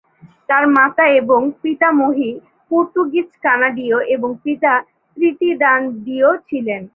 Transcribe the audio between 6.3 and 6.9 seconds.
ছিলেন।